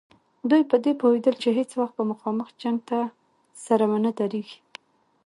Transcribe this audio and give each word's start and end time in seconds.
دوی 0.49 0.63
په 0.71 0.77
دې 0.83 0.91
پوهېدل 1.01 1.35
چې 1.43 1.49
هېڅ 1.57 1.71
وخت 1.79 1.93
به 1.97 2.03
مخامخ 2.11 2.47
جنګ 2.61 2.77
ته 2.89 2.99
سره 3.65 3.83
ونه 3.91 4.11
دریږي. 4.19 4.57